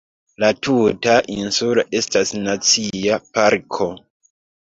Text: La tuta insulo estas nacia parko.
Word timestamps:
La 0.43 0.47
tuta 0.67 1.11
insulo 1.33 1.83
estas 1.99 2.33
nacia 2.47 3.19
parko. 3.39 3.91